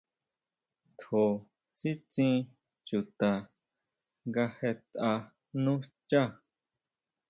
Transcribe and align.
Tjó 0.99 1.21
sitsín 1.77 2.35
chuta 2.85 3.29
nga 4.27 4.43
jetʼa 4.57 5.11
nú 5.63 5.73
xchá. 5.85 6.23